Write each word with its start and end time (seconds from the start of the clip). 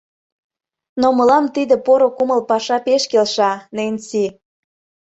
—Но 1.01 1.07
мылам 1.17 1.45
тиде 1.55 1.75
поро 1.85 2.09
кумыл 2.17 2.41
паша 2.49 2.77
пеш 2.85 3.03
келша, 3.11 3.51
Ненси. 3.75 4.25